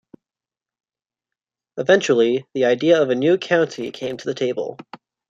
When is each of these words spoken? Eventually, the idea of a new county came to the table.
Eventually, 1.77 2.47
the 2.55 2.65
idea 2.65 2.99
of 3.03 3.11
a 3.11 3.15
new 3.15 3.37
county 3.37 3.91
came 3.91 4.17
to 4.17 4.25
the 4.25 4.33
table. 4.33 4.79